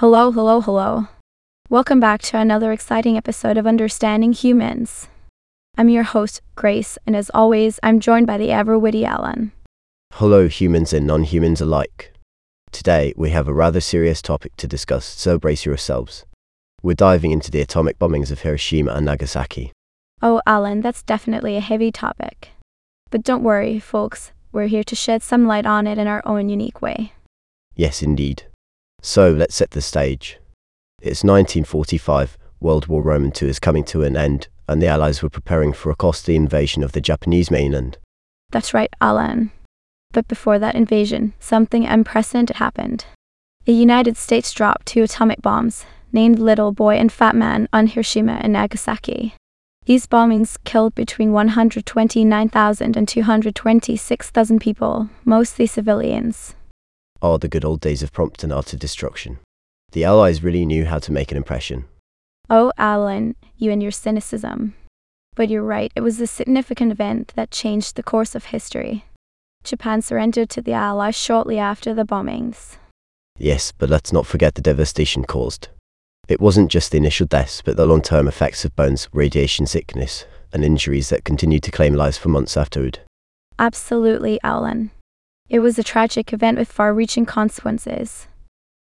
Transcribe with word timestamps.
Hello, 0.00 0.30
hello, 0.30 0.60
hello. 0.60 1.08
Welcome 1.70 2.00
back 2.00 2.20
to 2.24 2.36
another 2.36 2.70
exciting 2.70 3.16
episode 3.16 3.56
of 3.56 3.66
Understanding 3.66 4.34
Humans. 4.34 5.08
I'm 5.78 5.88
your 5.88 6.02
host, 6.02 6.42
Grace, 6.54 6.98
and 7.06 7.16
as 7.16 7.30
always, 7.32 7.80
I'm 7.82 7.98
joined 7.98 8.26
by 8.26 8.36
the 8.36 8.52
ever 8.52 8.78
witty 8.78 9.06
Alan. 9.06 9.52
Hello, 10.12 10.48
humans 10.48 10.92
and 10.92 11.06
non 11.06 11.22
humans 11.22 11.62
alike. 11.62 12.12
Today, 12.72 13.14
we 13.16 13.30
have 13.30 13.48
a 13.48 13.54
rather 13.54 13.80
serious 13.80 14.20
topic 14.20 14.54
to 14.56 14.68
discuss, 14.68 15.06
so 15.06 15.38
brace 15.38 15.64
yourselves. 15.64 16.26
We're 16.82 16.92
diving 16.92 17.30
into 17.30 17.50
the 17.50 17.62
atomic 17.62 17.98
bombings 17.98 18.30
of 18.30 18.40
Hiroshima 18.40 18.92
and 18.92 19.06
Nagasaki. 19.06 19.72
Oh, 20.20 20.42
Alan, 20.46 20.82
that's 20.82 21.02
definitely 21.02 21.56
a 21.56 21.60
heavy 21.60 21.90
topic. 21.90 22.50
But 23.08 23.22
don't 23.22 23.42
worry, 23.42 23.78
folks, 23.78 24.32
we're 24.52 24.66
here 24.66 24.84
to 24.84 24.94
shed 24.94 25.22
some 25.22 25.46
light 25.46 25.64
on 25.64 25.86
it 25.86 25.96
in 25.96 26.06
our 26.06 26.20
own 26.26 26.50
unique 26.50 26.82
way. 26.82 27.14
Yes, 27.74 28.02
indeed. 28.02 28.44
So, 29.06 29.30
let's 29.30 29.54
set 29.54 29.70
the 29.70 29.80
stage. 29.80 30.40
It's 31.00 31.22
1945, 31.22 32.36
World 32.58 32.88
War 32.88 33.02
Roman 33.02 33.30
II 33.40 33.48
is 33.48 33.60
coming 33.60 33.84
to 33.84 34.02
an 34.02 34.16
end, 34.16 34.48
and 34.66 34.82
the 34.82 34.88
Allies 34.88 35.22
were 35.22 35.30
preparing 35.30 35.72
for 35.72 35.90
a 35.90 35.94
costly 35.94 36.34
invasion 36.34 36.82
of 36.82 36.90
the 36.90 37.00
Japanese 37.00 37.48
mainland. 37.48 37.98
That's 38.50 38.74
right, 38.74 38.92
Alan. 39.00 39.52
But 40.10 40.26
before 40.26 40.58
that 40.58 40.74
invasion, 40.74 41.34
something 41.38 41.86
unprecedented 41.86 42.56
happened. 42.56 43.04
The 43.64 43.72
United 43.72 44.16
States 44.16 44.52
dropped 44.52 44.86
two 44.86 45.04
atomic 45.04 45.40
bombs, 45.40 45.86
named 46.10 46.40
Little 46.40 46.72
Boy 46.72 46.96
and 46.96 47.12
Fat 47.12 47.36
Man, 47.36 47.68
on 47.72 47.86
Hiroshima 47.86 48.40
and 48.42 48.54
Nagasaki. 48.54 49.34
These 49.84 50.08
bombings 50.08 50.58
killed 50.64 50.96
between 50.96 51.32
129,000 51.32 52.96
and 52.96 53.06
226,000 53.06 54.60
people, 54.60 55.10
mostly 55.24 55.68
civilians. 55.68 56.55
Oh, 57.28 57.38
the 57.38 57.48
good 57.48 57.64
old 57.64 57.80
days 57.80 58.04
of 58.04 58.12
prompt 58.12 58.44
and 58.44 58.52
utter 58.52 58.76
destruction. 58.76 59.40
The 59.90 60.04
Allies 60.04 60.44
really 60.44 60.64
knew 60.64 60.84
how 60.84 61.00
to 61.00 61.10
make 61.10 61.32
an 61.32 61.36
impression. 61.36 61.86
Oh, 62.48 62.70
Alan, 62.78 63.34
you 63.56 63.72
and 63.72 63.82
your 63.82 63.90
cynicism. 63.90 64.76
But 65.34 65.50
you're 65.50 65.64
right, 65.64 65.90
it 65.96 66.02
was 66.02 66.20
a 66.20 66.28
significant 66.28 66.92
event 66.92 67.32
that 67.34 67.50
changed 67.50 67.96
the 67.96 68.04
course 68.04 68.36
of 68.36 68.44
history. 68.44 69.06
Japan 69.64 70.02
surrendered 70.02 70.50
to 70.50 70.62
the 70.62 70.74
Allies 70.74 71.16
shortly 71.16 71.58
after 71.58 71.92
the 71.92 72.04
bombings. 72.04 72.76
Yes, 73.36 73.72
but 73.76 73.90
let's 73.90 74.12
not 74.12 74.24
forget 74.24 74.54
the 74.54 74.62
devastation 74.62 75.24
caused. 75.24 75.66
It 76.28 76.40
wasn't 76.40 76.70
just 76.70 76.92
the 76.92 76.98
initial 76.98 77.26
deaths, 77.26 77.60
but 77.60 77.76
the 77.76 77.86
long 77.86 78.02
term 78.02 78.28
effects 78.28 78.64
of 78.64 78.76
burns, 78.76 79.08
radiation 79.12 79.66
sickness, 79.66 80.26
and 80.52 80.64
injuries 80.64 81.08
that 81.08 81.24
continued 81.24 81.64
to 81.64 81.72
claim 81.72 81.94
lives 81.94 82.18
for 82.18 82.28
months 82.28 82.56
afterward. 82.56 83.00
Absolutely, 83.58 84.38
Alan. 84.44 84.92
It 85.48 85.60
was 85.60 85.78
a 85.78 85.84
tragic 85.84 86.32
event 86.32 86.58
with 86.58 86.70
far 86.70 86.92
reaching 86.92 87.24
consequences. 87.24 88.26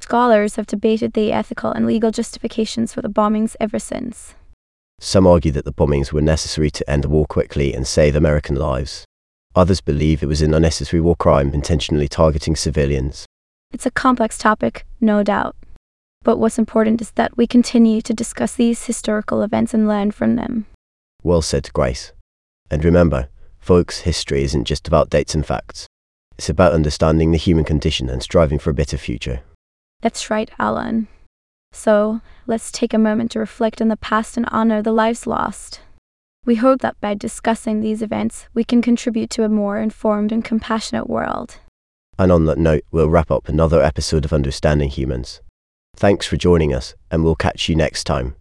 Scholars 0.00 0.56
have 0.56 0.66
debated 0.66 1.14
the 1.14 1.32
ethical 1.32 1.72
and 1.72 1.86
legal 1.86 2.10
justifications 2.10 2.92
for 2.92 3.00
the 3.00 3.08
bombings 3.08 3.56
ever 3.58 3.78
since. 3.78 4.34
Some 5.00 5.26
argue 5.26 5.50
that 5.52 5.64
the 5.64 5.72
bombings 5.72 6.12
were 6.12 6.20
necessary 6.20 6.70
to 6.70 6.90
end 6.90 7.04
the 7.04 7.08
war 7.08 7.24
quickly 7.24 7.72
and 7.72 7.86
save 7.86 8.14
American 8.14 8.56
lives. 8.56 9.06
Others 9.54 9.80
believe 9.80 10.22
it 10.22 10.26
was 10.26 10.42
an 10.42 10.52
unnecessary 10.52 11.00
war 11.00 11.16
crime 11.16 11.54
intentionally 11.54 12.08
targeting 12.08 12.54
civilians. 12.54 13.24
It's 13.72 13.86
a 13.86 13.90
complex 13.90 14.36
topic, 14.36 14.84
no 15.00 15.22
doubt. 15.22 15.56
But 16.22 16.36
what's 16.36 16.58
important 16.58 17.00
is 17.00 17.12
that 17.12 17.36
we 17.36 17.46
continue 17.46 18.02
to 18.02 18.12
discuss 18.12 18.54
these 18.54 18.84
historical 18.84 19.42
events 19.42 19.72
and 19.72 19.88
learn 19.88 20.10
from 20.10 20.36
them. 20.36 20.66
Well 21.22 21.42
said, 21.42 21.72
Grace. 21.72 22.12
And 22.70 22.84
remember, 22.84 23.28
folks, 23.58 24.00
history 24.00 24.42
isn't 24.42 24.64
just 24.64 24.86
about 24.86 25.10
dates 25.10 25.34
and 25.34 25.44
facts. 25.44 25.88
It's 26.38 26.48
about 26.48 26.72
understanding 26.72 27.30
the 27.30 27.38
human 27.38 27.64
condition 27.64 28.08
and 28.08 28.22
striving 28.22 28.58
for 28.58 28.70
a 28.70 28.74
better 28.74 28.96
future. 28.96 29.42
That's 30.00 30.30
right, 30.30 30.50
Alan. 30.58 31.08
So, 31.72 32.20
let's 32.46 32.70
take 32.70 32.92
a 32.92 32.98
moment 32.98 33.30
to 33.32 33.38
reflect 33.38 33.80
on 33.80 33.88
the 33.88 33.96
past 33.96 34.36
and 34.36 34.46
honor 34.50 34.82
the 34.82 34.92
lives 34.92 35.26
lost. 35.26 35.80
We 36.44 36.56
hope 36.56 36.80
that 36.80 37.00
by 37.00 37.14
discussing 37.14 37.80
these 37.80 38.02
events, 38.02 38.48
we 38.52 38.64
can 38.64 38.82
contribute 38.82 39.30
to 39.30 39.44
a 39.44 39.48
more 39.48 39.78
informed 39.78 40.32
and 40.32 40.44
compassionate 40.44 41.08
world. 41.08 41.58
And 42.18 42.32
on 42.32 42.44
that 42.46 42.58
note, 42.58 42.82
we'll 42.90 43.08
wrap 43.08 43.30
up 43.30 43.48
another 43.48 43.80
episode 43.80 44.24
of 44.24 44.32
Understanding 44.32 44.90
Humans. 44.90 45.40
Thanks 45.96 46.26
for 46.26 46.36
joining 46.36 46.74
us, 46.74 46.94
and 47.10 47.22
we'll 47.22 47.36
catch 47.36 47.68
you 47.68 47.76
next 47.76 48.04
time. 48.04 48.34